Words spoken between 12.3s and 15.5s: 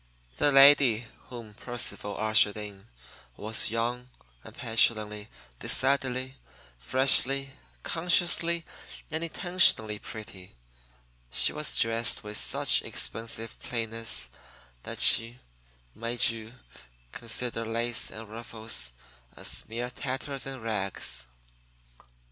such expensive plainness that she